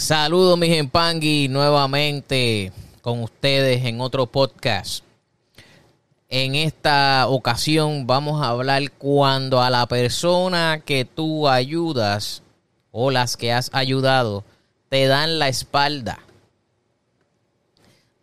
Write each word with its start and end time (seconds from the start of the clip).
Saludos, 0.00 0.56
mis 0.56 0.70
empangui, 0.70 1.48
nuevamente 1.48 2.72
con 3.02 3.22
ustedes 3.22 3.84
en 3.84 4.00
otro 4.00 4.24
podcast. 4.24 5.04
En 6.30 6.54
esta 6.54 7.26
ocasión 7.28 8.06
vamos 8.06 8.42
a 8.42 8.48
hablar 8.48 8.92
cuando 8.92 9.60
a 9.60 9.68
la 9.68 9.84
persona 9.84 10.80
que 10.86 11.04
tú 11.04 11.46
ayudas 11.46 12.42
o 12.92 13.10
las 13.10 13.36
que 13.36 13.52
has 13.52 13.68
ayudado 13.74 14.42
te 14.88 15.06
dan 15.06 15.38
la 15.38 15.48
espalda. 15.48 16.20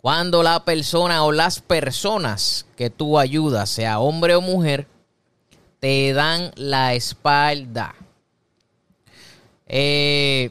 Cuando 0.02 0.42
la 0.42 0.66
persona 0.66 1.24
o 1.24 1.32
las 1.32 1.62
personas 1.62 2.66
que 2.76 2.90
tú 2.90 3.20
ayudas, 3.20 3.70
sea 3.70 4.00
hombre 4.00 4.34
o 4.34 4.42
mujer, 4.42 4.88
te 5.80 6.12
dan 6.14 6.52
la 6.56 6.96
espalda. 6.96 7.94
Eh, 9.68 10.50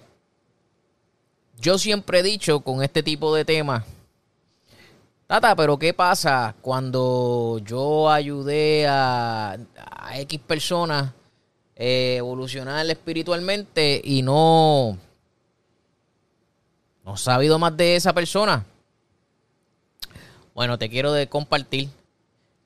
yo 1.66 1.78
siempre 1.78 2.20
he 2.20 2.22
dicho 2.22 2.60
con 2.60 2.80
este 2.84 3.02
tipo 3.02 3.34
de 3.34 3.44
temas, 3.44 3.82
Tata, 5.26 5.56
pero 5.56 5.76
¿qué 5.76 5.92
pasa 5.92 6.54
cuando 6.62 7.60
yo 7.64 8.08
ayudé 8.08 8.86
a, 8.88 9.58
X 10.14 10.38
personas 10.46 11.12
eh, 11.74 12.14
evolucionar 12.18 12.88
espiritualmente 12.88 14.00
y 14.04 14.22
no, 14.22 14.96
no 17.04 17.14
he 17.14 17.18
sabido 17.18 17.58
más 17.58 17.76
de 17.76 17.96
esa 17.96 18.12
persona? 18.12 18.64
Bueno, 20.54 20.78
te 20.78 20.88
quiero 20.88 21.12
de 21.12 21.26
compartir 21.28 21.88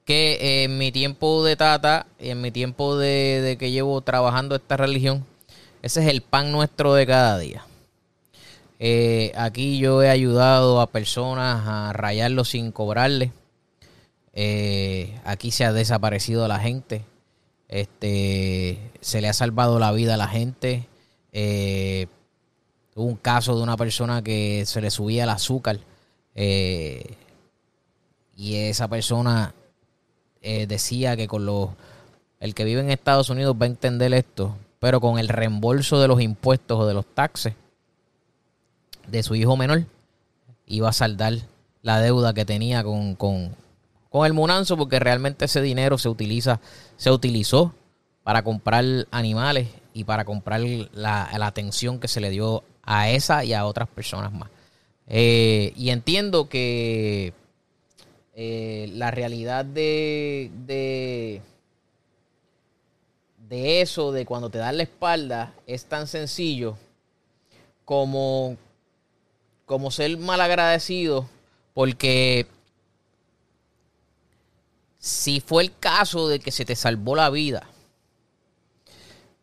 que 0.05 0.65
en 0.65 0.77
mi 0.77 0.93
tiempo 0.93 1.43
de 1.43 1.57
tata, 1.57 2.07
en 2.19 2.43
mi 2.43 2.51
tiempo 2.51 2.99
de, 2.99 3.41
de 3.41 3.57
que 3.57 3.71
llevo 3.71 4.03
trabajando 4.03 4.57
esta 4.57 4.77
religión, 4.77 5.25
ese 5.81 6.03
es 6.03 6.09
el 6.09 6.21
pan 6.21 6.53
nuestro 6.53 6.93
de 6.93 7.07
cada 7.07 7.39
día. 7.39 7.65
Eh, 8.83 9.33
aquí 9.37 9.79
yo 9.79 10.03
he 10.03 10.09
ayudado 10.09 10.81
a 10.81 10.87
personas 10.87 11.65
a 11.67 11.93
rayarlo 11.93 12.47
sin 12.47 12.73
cobrarle. 12.73 13.31
Eh, 14.33 15.21
aquí 15.25 15.51
se 15.51 15.67
ha 15.67 15.73
desaparecido 15.73 16.49
la 16.49 16.59
gente. 16.59 17.05
Este, 17.69 18.79
se 19.03 19.21
le 19.21 19.29
ha 19.29 19.35
salvado 19.35 19.79
la 19.79 19.93
vida 19.93 20.15
a 20.15 20.17
la 20.17 20.29
gente. 20.29 20.89
Eh, 21.33 22.07
hubo 22.95 23.05
un 23.05 23.17
caso 23.17 23.55
de 23.55 23.63
una 23.63 23.77
persona 23.77 24.23
que 24.23 24.65
se 24.65 24.81
le 24.81 24.91
subía 24.91 25.25
el 25.25 25.31
azúcar. 25.31 25.79
y 28.37 28.55
esa 28.55 28.89
persona 28.89 29.55
decía 30.41 31.17
que 31.17 31.29
con 31.29 31.45
los. 31.45 31.71
El 32.41 32.55
que 32.55 32.65
vive 32.65 32.81
en 32.81 32.91
Estados 32.91 33.29
Unidos 33.29 33.57
va 33.61 33.67
a 33.67 33.69
entender 33.69 34.15
esto. 34.15 34.57
Pero 34.79 35.01
con 35.01 35.19
el 35.19 35.29
reembolso 35.29 36.01
de 36.01 36.09
los 36.09 36.23
impuestos 36.23 36.81
o 36.81 36.87
de 36.87 36.95
los 36.95 37.05
taxes 37.15 37.55
de 39.11 39.23
su 39.23 39.35
hijo 39.35 39.57
menor 39.57 39.85
iba 40.67 40.89
a 40.89 40.93
saldar 40.93 41.35
la 41.83 42.01
deuda 42.01 42.33
que 42.35 42.45
tenía 42.45 42.85
con, 42.85 43.15
con, 43.17 43.57
el 44.25 44.33
Munanzo 44.33 44.77
porque 44.77 44.99
realmente 44.99 45.47
ese 45.47 45.63
dinero 45.63 45.99
se 45.99 46.09
utiliza, 46.09 46.61
se 46.97 47.11
utilizó 47.11 47.75
para 48.23 48.43
comprar 48.43 48.85
animales 49.11 49.69
y 49.93 50.05
para 50.05 50.25
comprar 50.25 50.61
la, 50.93 51.29
atención 51.47 51.99
que 51.99 52.09
se 52.09 52.21
le 52.21 52.31
dio 52.31 52.63
a 52.83 53.11
esa 53.11 53.45
y 53.45 53.53
a 53.53 53.67
otras 53.67 53.89
personas 53.89 54.33
más. 54.33 54.51
Eh, 55.07 55.73
y 55.77 55.91
entiendo 55.91 56.49
que 56.49 57.33
eh, 58.35 58.91
la 58.93 59.11
realidad 59.11 59.65
de, 59.65 60.51
de, 60.67 61.43
de 63.49 63.81
eso, 63.81 64.13
de 64.13 64.25
cuando 64.27 64.51
te 64.51 64.59
dan 64.59 64.77
la 64.77 64.85
espalda, 64.85 65.55
es 65.67 65.87
tan 65.87 66.07
sencillo 66.07 66.77
como 67.85 68.57
como 69.71 69.93
ser 69.93 70.19
malagradecido, 70.19 71.29
porque 71.75 72.49
si 74.99 75.39
fue 75.39 75.63
el 75.63 75.79
caso 75.79 76.27
de 76.27 76.41
que 76.41 76.51
se 76.51 76.65
te 76.65 76.75
salvó 76.75 77.15
la 77.15 77.31
vida, 77.31 77.69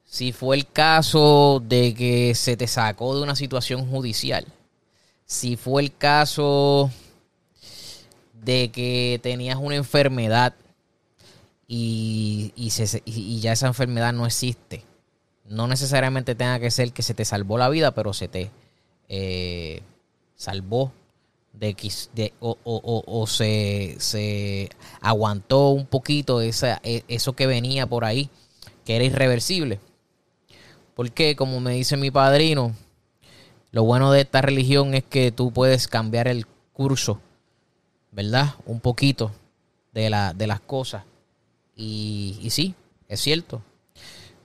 si 0.04 0.34
fue 0.34 0.58
el 0.58 0.70
caso 0.70 1.64
de 1.66 1.94
que 1.94 2.36
se 2.36 2.58
te 2.58 2.68
sacó 2.68 3.16
de 3.16 3.24
una 3.24 3.38
situación 3.38 3.90
judicial, 3.90 4.46
si 5.26 5.56
fue 5.56 5.82
el 5.82 5.96
caso 5.96 6.92
de 8.34 8.70
que 8.70 9.22
tenías 9.24 9.58
una 9.58 9.76
enfermedad 9.76 10.56
y, 11.70 12.52
ya 13.40 13.54
esa 13.54 13.68
enfermedad 13.68 14.12
no 14.12 14.26
existe, 14.26 14.84
no 15.46 15.68
necesariamente 15.68 16.36
tenga 16.36 16.60
que 16.60 16.70
ser 16.70 16.92
que 16.92 17.02
se 17.02 17.14
te 17.14 17.24
salvó 17.24 17.58
la 17.58 17.70
vida, 17.70 17.92
pero 17.92 18.12
se 18.12 18.28
te... 18.28 18.52
Eh, 19.08 19.82
salvó 20.38 20.94
de, 21.52 21.76
de 22.14 22.34
o, 22.40 22.58
o, 22.64 23.04
o, 23.06 23.28
se, 23.28 23.96
se, 24.00 24.70
aguantó 25.02 25.70
un 25.70 25.86
poquito 25.88 26.40
esa, 26.40 26.80
e, 26.84 27.04
eso 27.08 27.34
que 27.34 27.48
venía 27.48 27.88
por 27.88 28.06
ahí, 28.06 28.30
que 28.86 28.96
era 28.96 29.04
irreversible. 29.04 29.80
Porque, 30.96 31.36
como 31.36 31.60
me 31.60 31.74
dice 31.74 31.98
mi 31.98 32.12
padrino, 32.12 32.74
lo 33.72 33.84
bueno 33.84 34.12
de 34.12 34.22
esta 34.22 34.42
religión 34.42 34.94
es 34.94 35.04
que 35.04 35.32
tú 35.32 35.52
puedes 35.52 35.88
cambiar 35.88 36.28
el 36.28 36.48
curso, 36.74 37.20
¿verdad? 38.12 38.56
Un 38.66 38.80
poquito 38.80 39.32
de, 39.94 40.10
la, 40.10 40.34
de 40.34 40.48
las 40.48 40.60
cosas. 40.60 41.04
Y, 41.76 42.40
y 42.42 42.50
sí, 42.52 42.76
es 43.08 43.20
cierto. 43.20 43.62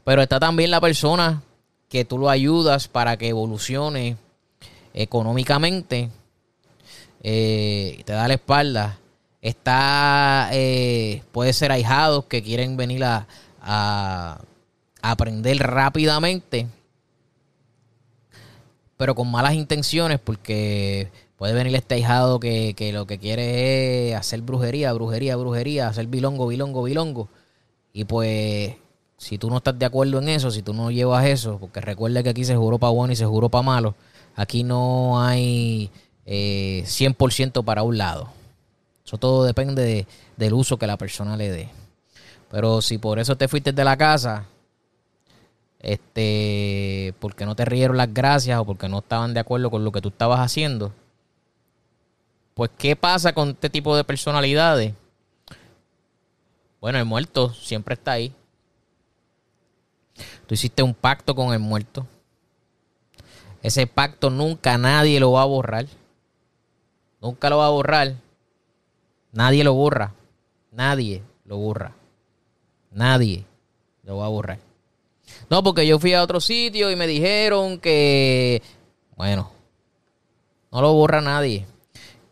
Pero 0.04 0.22
está 0.22 0.40
también 0.40 0.70
la 0.70 0.80
persona 0.80 1.42
que 1.88 2.04
tú 2.04 2.18
lo 2.18 2.28
ayudas 2.28 2.88
para 2.88 3.16
que 3.16 3.28
evolucione 3.28 4.16
económicamente, 4.94 6.10
eh, 7.22 8.02
te 8.04 8.12
da 8.12 8.28
la 8.28 8.34
espalda. 8.34 8.98
Está, 9.40 10.50
eh, 10.52 11.22
puede 11.32 11.52
ser 11.52 11.72
ahijados 11.72 12.26
que 12.26 12.42
quieren 12.42 12.76
venir 12.76 13.04
a, 13.04 13.26
aprender 15.02 15.58
rápidamente, 15.58 16.68
pero 18.96 19.14
con 19.14 19.30
malas 19.30 19.54
intenciones, 19.54 20.20
porque 20.20 21.10
puede 21.36 21.54
venir 21.54 21.74
este 21.74 21.96
ahijado 21.96 22.38
que, 22.38 22.74
que, 22.74 22.92
lo 22.92 23.06
que 23.06 23.18
quiere 23.18 24.10
es 24.10 24.16
hacer 24.16 24.42
brujería, 24.42 24.92
brujería, 24.92 25.36
brujería, 25.36 25.88
hacer 25.88 26.06
bilongo, 26.06 26.46
bilongo, 26.46 26.84
bilongo. 26.84 27.28
Y 27.92 28.04
pues, 28.04 28.74
si 29.18 29.38
tú 29.38 29.50
no 29.50 29.58
estás 29.58 29.78
de 29.78 29.86
acuerdo 29.86 30.18
en 30.18 30.28
eso, 30.28 30.50
si 30.50 30.62
tú 30.62 30.72
no 30.74 30.90
llevas 30.90 31.26
eso, 31.26 31.58
porque 31.58 31.80
recuerda 31.80 32.22
que 32.22 32.30
aquí 32.30 32.44
se 32.44 32.56
juró 32.56 32.78
para 32.78 32.92
bueno 32.92 33.12
y 33.12 33.16
se 33.16 33.26
juró 33.26 33.48
para 33.48 33.62
malo, 33.62 33.94
Aquí 34.34 34.64
no 34.64 35.22
hay 35.22 35.90
eh, 36.24 36.82
100% 36.86 37.64
para 37.64 37.82
un 37.82 37.98
lado. 37.98 38.30
Eso 39.04 39.18
todo 39.18 39.44
depende 39.44 40.06
del 40.36 40.54
uso 40.54 40.78
que 40.78 40.86
la 40.86 40.96
persona 40.96 41.36
le 41.36 41.50
dé. 41.50 41.68
Pero 42.50 42.82
si 42.82 42.98
por 42.98 43.18
eso 43.18 43.36
te 43.36 43.48
fuiste 43.48 43.72
de 43.72 43.84
la 43.84 43.96
casa, 43.96 44.46
este, 45.80 47.14
porque 47.18 47.44
no 47.44 47.56
te 47.56 47.64
rieron 47.64 47.96
las 47.96 48.12
gracias 48.12 48.58
o 48.58 48.64
porque 48.64 48.88
no 48.88 48.98
estaban 48.98 49.34
de 49.34 49.40
acuerdo 49.40 49.70
con 49.70 49.84
lo 49.84 49.92
que 49.92 50.00
tú 50.00 50.08
estabas 50.08 50.40
haciendo, 50.40 50.92
pues 52.54 52.70
¿qué 52.76 52.94
pasa 52.94 53.32
con 53.32 53.50
este 53.50 53.70
tipo 53.70 53.96
de 53.96 54.04
personalidades? 54.04 54.94
Bueno, 56.80 56.98
el 56.98 57.04
muerto 57.04 57.52
siempre 57.54 57.94
está 57.94 58.12
ahí. 58.12 58.34
Tú 60.46 60.54
hiciste 60.54 60.82
un 60.82 60.94
pacto 60.94 61.34
con 61.34 61.52
el 61.52 61.60
muerto. 61.60 62.06
Ese 63.62 63.86
pacto 63.86 64.28
nunca 64.28 64.76
nadie 64.76 65.20
lo 65.20 65.32
va 65.32 65.42
a 65.42 65.46
borrar. 65.46 65.86
Nunca 67.20 67.48
lo 67.48 67.58
va 67.58 67.66
a 67.66 67.70
borrar. 67.70 68.14
Nadie 69.32 69.62
lo 69.62 69.74
borra. 69.74 70.12
Nadie 70.72 71.22
lo 71.44 71.56
borra. 71.58 71.94
Nadie 72.90 73.44
lo 74.02 74.18
va 74.18 74.26
a 74.26 74.30
borrar. 74.30 74.58
No, 75.48 75.62
porque 75.62 75.86
yo 75.86 75.98
fui 75.98 76.12
a 76.12 76.22
otro 76.22 76.40
sitio 76.40 76.90
y 76.90 76.96
me 76.96 77.06
dijeron 77.06 77.78
que, 77.78 78.62
bueno, 79.16 79.50
no 80.72 80.80
lo 80.82 80.92
borra 80.94 81.20
nadie. 81.20 81.66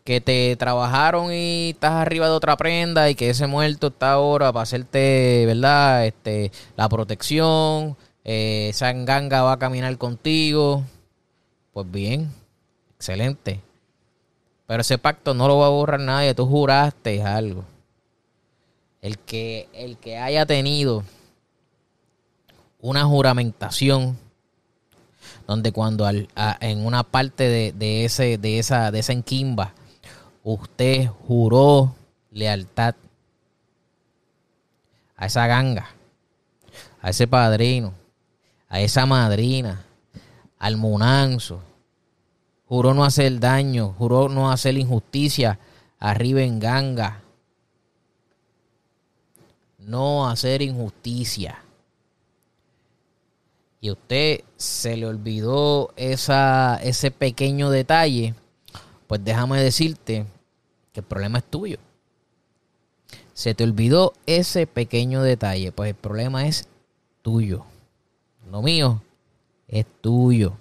Que 0.03 0.19
te 0.19 0.55
trabajaron 0.57 1.31
y 1.31 1.69
estás 1.69 1.93
arriba 1.93 2.25
de 2.25 2.33
otra 2.33 2.57
prenda 2.57 3.09
y 3.09 3.15
que 3.15 3.29
ese 3.29 3.47
muerto 3.47 3.87
está 3.87 4.13
ahora 4.13 4.51
para 4.51 4.63
hacerte, 4.63 5.45
¿verdad? 5.45 6.05
Este, 6.05 6.51
la 6.75 6.89
protección. 6.89 7.95
Eh, 8.23 8.67
esa 8.69 8.89
enganga 8.89 9.43
va 9.43 9.53
a 9.53 9.59
caminar 9.59 9.97
contigo. 9.97 10.83
Pues 11.73 11.89
bien, 11.89 12.33
excelente. 12.95 13.61
Pero 14.67 14.81
ese 14.81 14.97
pacto 14.97 15.33
no 15.33 15.47
lo 15.47 15.57
va 15.57 15.67
a 15.67 15.69
borrar 15.69 15.99
nadie. 15.99 16.33
Tú 16.33 16.45
juraste 16.45 17.21
algo. 17.21 17.63
El 19.01 19.17
que, 19.17 19.67
el 19.73 19.97
que 19.97 20.17
haya 20.17 20.45
tenido 20.45 21.03
una 22.79 23.05
juramentación 23.05 24.17
donde 25.47 25.71
cuando 25.71 26.07
en 26.07 26.85
una 26.85 27.03
parte 27.03 27.73
de, 27.73 28.05
ese, 28.05 28.37
de, 28.37 28.59
esa, 28.59 28.91
de 28.91 28.99
esa 28.99 29.13
enquimba 29.13 29.73
usted 30.43 31.07
juró 31.27 31.95
lealtad 32.31 32.95
a 35.15 35.25
esa 35.25 35.45
ganga, 35.47 35.89
a 37.01 37.09
ese 37.09 37.27
padrino, 37.27 37.93
a 38.69 38.79
esa 38.81 39.05
madrina, 39.05 39.85
al 40.61 40.77
munanzo, 40.77 41.59
juró 42.67 42.93
no 42.93 43.03
hacer 43.03 43.39
daño, 43.39 43.95
juró 43.97 44.29
no 44.29 44.51
hacer 44.51 44.77
injusticia 44.77 45.57
arriba 45.99 46.43
en 46.43 46.59
ganga, 46.59 47.21
no 49.79 50.29
hacer 50.29 50.61
injusticia 50.61 51.57
y 53.81 53.89
a 53.89 53.93
usted 53.93 54.41
se 54.55 54.95
le 54.95 55.07
olvidó 55.07 55.91
esa, 55.95 56.79
ese 56.83 57.09
pequeño 57.09 57.71
detalle, 57.71 58.35
pues 59.07 59.23
déjame 59.23 59.59
decirte 59.61 60.27
que 60.93 60.99
el 60.99 61.05
problema 61.07 61.39
es 61.39 61.45
tuyo. 61.45 61.79
Se 63.33 63.55
te 63.55 63.63
olvidó 63.63 64.13
ese 64.27 64.67
pequeño 64.67 65.23
detalle, 65.23 65.71
pues 65.71 65.89
el 65.89 65.95
problema 65.95 66.45
es 66.45 66.67
tuyo. 67.23 67.65
No 68.51 68.61
mío, 68.61 69.01
es 69.71 69.85
tuyo. 70.01 70.53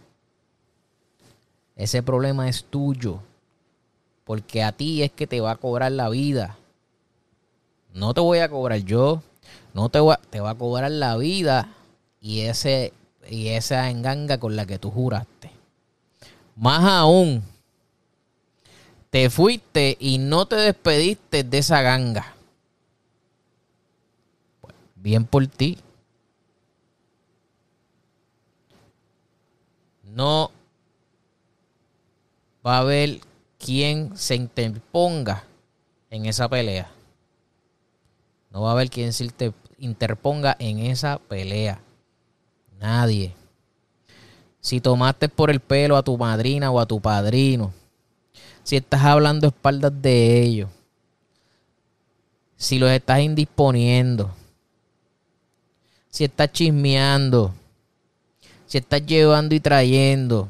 Ese 1.76 2.02
problema 2.02 2.48
es 2.48 2.64
tuyo. 2.64 3.20
Porque 4.24 4.62
a 4.62 4.72
ti 4.72 5.02
es 5.02 5.10
que 5.10 5.26
te 5.26 5.40
va 5.40 5.50
a 5.50 5.56
cobrar 5.56 5.92
la 5.92 6.08
vida. 6.08 6.56
No 7.92 8.14
te 8.14 8.20
voy 8.20 8.38
a 8.38 8.48
cobrar 8.48 8.78
yo. 8.78 9.22
No 9.74 9.88
te, 9.88 9.98
voy 10.00 10.16
te 10.30 10.40
va 10.40 10.50
a 10.50 10.54
cobrar 10.54 10.90
la 10.90 11.16
vida. 11.16 11.68
Y 12.20 12.40
ese 12.40 12.92
y 13.28 13.48
esa 13.48 13.90
enganga 13.90 14.38
con 14.38 14.56
la 14.56 14.66
que 14.66 14.78
tú 14.78 14.90
juraste. 14.90 15.50
Más 16.56 16.84
aún, 16.84 17.42
te 19.10 19.30
fuiste 19.30 19.96
y 19.98 20.18
no 20.18 20.46
te 20.46 20.56
despediste 20.56 21.44
de 21.44 21.58
esa 21.58 21.82
ganga. 21.82 22.34
bien 24.96 25.24
por 25.24 25.46
ti. 25.46 25.78
No 30.14 30.50
va 32.66 32.76
a 32.76 32.80
haber 32.80 33.20
quien 33.58 34.16
se 34.16 34.34
interponga 34.34 35.44
en 36.10 36.26
esa 36.26 36.48
pelea. 36.48 36.90
No 38.50 38.62
va 38.62 38.70
a 38.70 38.72
haber 38.72 38.90
quien 38.90 39.12
se 39.12 39.28
interponga 39.78 40.56
en 40.58 40.80
esa 40.80 41.18
pelea. 41.18 41.80
Nadie. 42.78 43.34
Si 44.60 44.80
tomaste 44.80 45.28
por 45.28 45.50
el 45.50 45.60
pelo 45.60 45.96
a 45.96 46.02
tu 46.02 46.16
madrina 46.18 46.70
o 46.70 46.80
a 46.80 46.86
tu 46.86 47.00
padrino, 47.00 47.72
si 48.62 48.76
estás 48.76 49.02
hablando 49.04 49.46
a 49.46 49.50
espaldas 49.50 49.92
de 50.02 50.42
ellos, 50.42 50.70
si 52.56 52.78
los 52.78 52.90
estás 52.90 53.20
indisponiendo, 53.20 54.34
si 56.10 56.24
estás 56.24 56.52
chismeando, 56.52 57.54
si 58.70 58.78
estás 58.78 59.04
llevando 59.04 59.52
y 59.56 59.58
trayendo, 59.58 60.48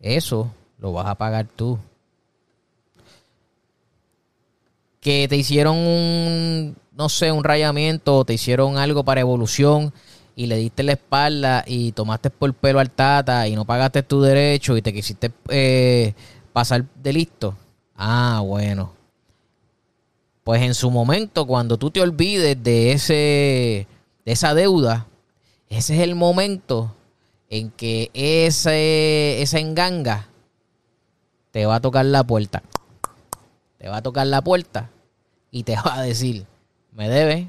eso 0.00 0.50
lo 0.80 0.92
vas 0.92 1.06
a 1.06 1.14
pagar 1.14 1.46
tú. 1.46 1.78
Que 5.00 5.28
te 5.28 5.36
hicieron 5.36 5.76
un, 5.76 6.76
no 6.96 7.08
sé, 7.08 7.30
un 7.30 7.44
rayamiento 7.44 8.24
te 8.24 8.34
hicieron 8.34 8.76
algo 8.76 9.04
para 9.04 9.20
evolución 9.20 9.92
y 10.34 10.46
le 10.46 10.56
diste 10.56 10.82
la 10.82 10.94
espalda 10.94 11.62
y 11.64 11.92
tomaste 11.92 12.30
por 12.30 12.52
pelo 12.54 12.80
al 12.80 12.90
tata 12.90 13.46
y 13.46 13.54
no 13.54 13.64
pagaste 13.64 14.02
tu 14.02 14.20
derecho 14.20 14.76
y 14.76 14.82
te 14.82 14.92
quisiste 14.92 15.30
eh, 15.48 16.12
pasar 16.52 16.86
de 17.04 17.12
listo. 17.12 17.56
Ah, 17.94 18.42
bueno. 18.44 18.94
Pues 20.42 20.60
en 20.60 20.74
su 20.74 20.90
momento, 20.90 21.46
cuando 21.46 21.76
tú 21.76 21.92
te 21.92 22.00
olvides 22.00 22.60
de 22.60 22.90
ese 22.90 23.86
de 24.24 24.32
esa 24.32 24.54
deuda, 24.54 25.06
ese 25.68 25.96
es 25.96 26.00
el 26.00 26.14
momento 26.14 26.94
en 27.48 27.70
que 27.70 28.10
ese, 28.14 29.42
esa 29.42 29.58
enganga 29.58 30.28
te 31.50 31.66
va 31.66 31.76
a 31.76 31.80
tocar 31.80 32.04
la 32.06 32.24
puerta. 32.24 32.62
Te 33.78 33.88
va 33.88 33.98
a 33.98 34.02
tocar 34.02 34.26
la 34.26 34.42
puerta 34.42 34.90
y 35.50 35.62
te 35.64 35.76
va 35.86 35.94
a 35.94 36.02
decir, 36.02 36.46
me 36.92 37.08
debes, 37.08 37.48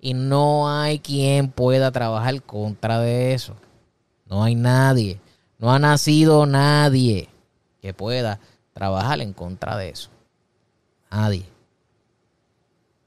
y 0.00 0.14
no 0.14 0.70
hay 0.70 1.00
quien 1.00 1.50
pueda 1.50 1.90
trabajar 1.90 2.40
contra 2.42 3.00
de 3.00 3.34
eso. 3.34 3.56
No 4.26 4.44
hay 4.44 4.54
nadie. 4.54 5.18
No 5.58 5.72
ha 5.72 5.78
nacido 5.78 6.46
nadie 6.46 7.28
que 7.82 7.92
pueda 7.92 8.38
trabajar 8.72 9.20
en 9.20 9.32
contra 9.32 9.76
de 9.76 9.88
eso. 9.90 10.08
Nadie. 11.10 11.46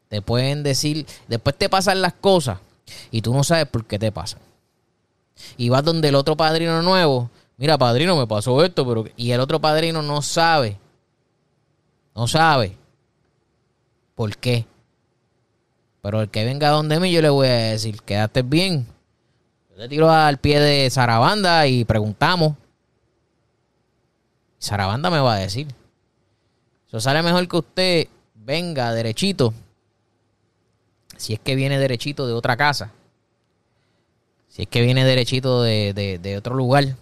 Te 0.10 0.22
pueden 0.22 0.64
decir, 0.64 1.08
después 1.30 1.58
te 1.58 1.70
pasan 1.70 2.02
las 2.02 2.14
cosas 2.14 2.60
y 3.12 3.22
tú 3.22 3.34
no 3.34 3.44
sabes 3.44 3.66
por 3.68 3.86
qué 3.86 4.00
te 4.00 4.12
pasan. 4.12 4.40
Y 5.58 5.70
vas 5.70 5.84
donde 5.84 6.10
el 6.10 6.16
otro 6.16 6.36
padrino 6.36 6.82
nuevo, 6.82 7.30
mira, 7.58 7.78
padrino, 7.78 8.18
me 8.18 8.28
pasó 8.28 8.64
esto, 8.64 8.88
pero 8.88 9.06
y 9.16 9.32
el 9.32 9.40
otro 9.40 9.60
padrino 9.60 10.02
no 10.02 10.22
sabe. 10.22 10.78
No 12.16 12.28
sabe 12.28 12.78
por 14.16 14.36
qué. 14.38 14.66
Pero 16.02 16.22
el 16.22 16.30
que 16.30 16.44
venga 16.46 16.70
donde 16.70 17.00
mí, 17.00 17.12
yo 17.12 17.22
le 17.22 17.30
voy 17.30 17.48
a 17.48 17.72
decir, 17.72 18.02
quédate 18.02 18.42
bien. 18.42 18.88
Yo 19.70 19.78
te 19.78 19.88
tiro 19.88 20.10
al 20.10 20.38
pie 20.38 20.60
de 20.60 20.90
Sarabanda 20.90 21.68
y 21.68 21.86
preguntamos. 21.86 22.56
Sarabanda 24.58 25.10
me 25.10 25.20
va 25.20 25.36
a 25.36 25.40
decir. 25.40 25.68
Eso 26.88 27.00
sale 27.00 27.24
mejor 27.24 27.48
que 27.48 27.58
usted 27.58 28.08
venga 28.36 28.94
derechito. 28.94 29.54
Si 31.22 31.34
es 31.34 31.40
que 31.40 31.56
viene 31.56 31.80
derechito 31.80 32.28
de 32.28 32.34
otra 32.34 32.58
casa. 32.58 32.92
Si 34.48 34.64
es 34.64 34.68
que 34.68 34.82
viene 34.82 35.06
derechito 35.06 35.62
de, 35.64 35.94
de 36.22 36.38
otro 36.38 36.56
lugar. 36.56 36.96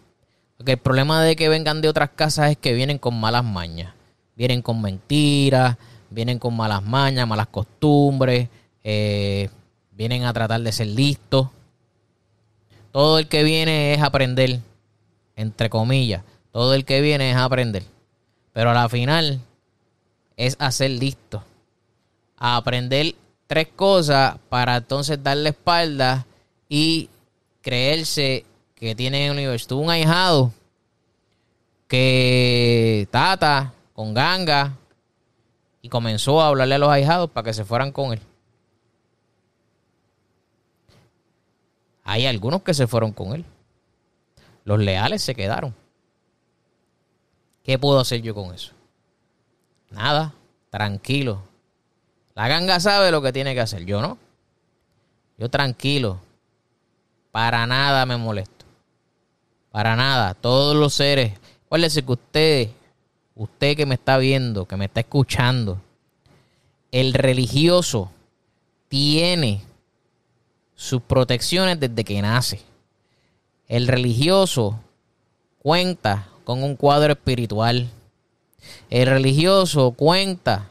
Porque 0.58 0.74
el 0.74 0.78
problema 0.78 1.24
de 1.24 1.36
que 1.36 1.50
vengan 1.50 1.82
de 1.82 1.88
otras 1.88 2.10
casas 2.16 2.52
es 2.52 2.58
que 2.58 2.74
vienen 2.74 2.98
con 2.98 3.20
malas 3.20 3.44
mañas. 3.44 3.94
Vienen 4.36 4.62
con 4.62 4.82
mentiras, 4.82 5.78
vienen 6.10 6.40
con 6.40 6.56
malas 6.56 6.84
mañas, 6.84 7.28
malas 7.28 7.48
costumbres 7.48 8.50
eh, 8.84 9.50
vienen 9.92 10.24
a 10.24 10.34
tratar 10.34 10.62
de 10.62 10.72
ser 10.72 10.88
listos. 10.88 11.50
Todo 12.92 13.20
el 13.20 13.28
que 13.28 13.44
viene 13.44 13.94
es 13.94 14.02
aprender, 14.02 14.62
entre 15.36 15.70
comillas. 15.70 16.24
Todo 16.52 16.74
el 16.74 16.86
que 16.86 17.02
viene 17.02 17.32
es 17.32 17.38
aprender. 17.38 17.84
Pero 18.54 18.72
a 18.72 18.74
la 18.74 18.90
final 18.90 19.40
es 20.38 20.56
hacer 20.60 20.92
listo. 20.92 21.44
A 22.38 22.58
aprender 22.58 23.14
tres 23.50 23.68
cosas 23.76 24.38
para 24.48 24.78
entonces 24.78 25.24
darle 25.24 25.50
espalda 25.50 26.28
y 26.70 27.10
creerse 27.64 28.46
que 28.76 28.94
tiene 28.94 29.32
universidad. 29.32 29.80
un 29.80 29.90
ahijado 29.90 30.54
que 31.88 33.08
tata 33.10 33.74
con 33.94 34.14
ganga 34.14 34.78
y 35.82 35.90
comenzó 35.90 36.40
a 36.40 36.50
hablarle 36.50 36.76
a 36.76 36.78
los 36.78 36.90
ahijados 36.90 37.32
para 37.32 37.46
que 37.46 37.54
se 37.56 37.66
fueran 37.66 37.92
con 37.92 38.14
él. 38.14 38.22
Hay 42.04 42.28
algunos 42.28 42.62
que 42.62 42.76
se 42.76 42.86
fueron 42.86 43.14
con 43.14 43.34
él. 43.34 43.46
Los 44.64 44.78
leales 44.78 45.24
se 45.24 45.34
quedaron. 45.34 45.74
¿Qué 47.64 47.80
puedo 47.80 48.00
hacer 48.00 48.22
yo 48.22 48.36
con 48.36 48.54
eso? 48.54 48.74
Nada, 49.90 50.36
tranquilo. 50.70 51.42
La 52.40 52.48
ganga 52.48 52.80
sabe 52.80 53.12
lo 53.12 53.22
que 53.22 53.34
tiene 53.34 53.54
que 53.54 53.60
hacer, 53.60 53.84
yo 53.84 54.02
no. 54.02 54.18
Yo 55.38 55.50
tranquilo. 55.50 56.22
Para 57.34 57.68
nada 57.68 58.06
me 58.06 58.16
molesto. 58.16 58.66
Para 59.72 59.98
nada. 59.98 60.34
Todos 60.36 60.74
los 60.74 60.94
seres. 60.94 61.34
Acuérdese 61.66 62.02
que 62.02 62.12
usted, 62.14 62.70
usted 63.36 63.76
que 63.76 63.86
me 63.86 63.96
está 63.96 64.18
viendo, 64.18 64.66
que 64.66 64.78
me 64.78 64.86
está 64.86 65.02
escuchando, 65.02 65.82
el 66.94 67.14
religioso 67.14 68.10
tiene 68.88 69.62
sus 70.76 71.02
protecciones 71.02 71.78
desde 71.78 72.06
que 72.06 72.22
nace. 72.22 72.62
El 73.68 73.86
religioso 73.86 74.80
cuenta 75.58 76.30
con 76.46 76.64
un 76.64 76.78
cuadro 76.78 77.12
espiritual. 77.12 77.90
El 78.90 79.08
religioso 79.08 79.92
cuenta 79.92 80.70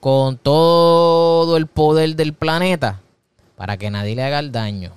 con 0.00 0.38
todo 0.38 1.56
el 1.56 1.66
poder 1.66 2.16
del 2.16 2.32
planeta 2.32 3.00
para 3.56 3.76
que 3.76 3.90
nadie 3.90 4.14
le 4.14 4.24
haga 4.24 4.38
el 4.38 4.52
daño. 4.52 4.92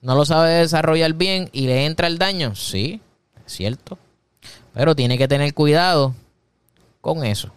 no 0.00 0.14
lo 0.14 0.24
sabe 0.24 0.50
desarrollar 0.50 1.12
bien 1.14 1.48
y 1.52 1.66
le 1.66 1.86
entra 1.86 2.06
el 2.06 2.18
daño. 2.18 2.54
Sí, 2.54 3.00
es 3.46 3.52
cierto. 3.52 3.98
Pero 4.72 4.94
tiene 4.94 5.18
que 5.18 5.28
tener 5.28 5.54
cuidado 5.54 6.14
con 7.00 7.24
eso. 7.24 7.50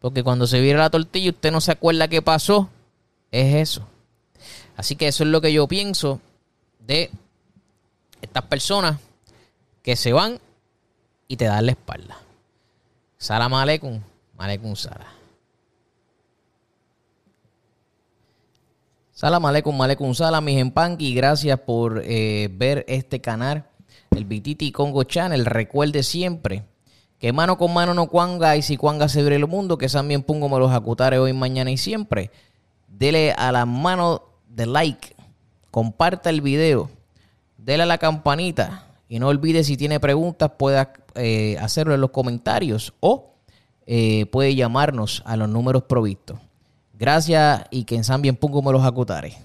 Porque 0.00 0.22
cuando 0.22 0.46
se 0.46 0.60
vira 0.60 0.78
la 0.78 0.90
tortilla 0.90 1.30
usted 1.30 1.52
no 1.52 1.60
se 1.60 1.72
acuerda 1.72 2.08
qué 2.08 2.22
pasó, 2.22 2.68
es 3.30 3.54
eso. 3.54 3.86
Así 4.76 4.96
que 4.96 5.08
eso 5.08 5.24
es 5.24 5.30
lo 5.30 5.40
que 5.40 5.52
yo 5.52 5.68
pienso 5.68 6.20
de 6.80 7.10
estas 8.20 8.44
personas 8.44 8.98
que 9.82 9.96
se 9.96 10.12
van 10.12 10.40
y 11.28 11.36
te 11.36 11.44
dan 11.44 11.66
la 11.66 11.72
espalda. 11.72 12.18
Salam 13.18 13.54
aleikum, 13.54 14.00
aleikum 14.42 14.74
salam. 14.74 15.06
Salam 19.12 19.44
aleikum, 19.44 19.80
aleikum 19.80 20.14
salam, 20.14 20.44
mis 20.44 20.58
y 20.98 21.14
Gracias 21.14 21.60
por 21.60 22.02
eh, 22.04 22.48
ver 22.50 22.84
este 22.88 23.20
canal, 23.20 23.66
el 24.10 24.24
Bititi 24.24 24.72
Congo 24.72 25.04
Channel. 25.04 25.46
Recuerde 25.46 26.02
siempre 26.02 26.64
que 27.20 27.32
mano 27.32 27.56
con 27.56 27.72
mano 27.72 27.94
no 27.94 28.08
cuanga 28.08 28.56
y 28.56 28.62
si 28.62 28.76
cuanga 28.76 29.08
se 29.08 29.20
abre 29.20 29.36
el 29.36 29.46
mundo, 29.46 29.78
que 29.78 29.88
también 29.88 30.24
pongo 30.24 30.48
me 30.48 30.58
los 30.58 30.72
acutare 30.72 31.18
hoy, 31.18 31.32
mañana 31.32 31.70
y 31.70 31.76
siempre. 31.76 32.32
Dele 32.88 33.32
a 33.32 33.52
la 33.52 33.64
mano 33.64 34.22
de 34.48 34.66
like, 34.66 35.14
comparta 35.70 36.30
el 36.30 36.40
video, 36.40 36.90
dele 37.56 37.84
a 37.84 37.86
la 37.86 37.98
campanita 37.98 38.88
y 39.08 39.20
no 39.20 39.28
olvide 39.28 39.62
si 39.62 39.76
tiene 39.76 40.00
preguntas 40.00 40.50
pueda 40.58 40.92
eh, 41.14 41.56
hacerlo 41.60 41.94
en 41.94 42.00
los 42.00 42.10
comentarios 42.10 42.92
o 42.98 43.31
eh, 43.86 44.26
puede 44.26 44.54
llamarnos 44.54 45.22
a 45.26 45.36
los 45.36 45.48
números 45.48 45.84
provistos. 45.84 46.38
Gracias 46.94 47.64
y 47.70 47.84
que 47.84 47.96
en 47.96 48.04
San 48.04 48.22
bien 48.22 48.36
pongo 48.36 48.62
me 48.62 48.72
los 48.72 48.84
acutare. 48.84 49.36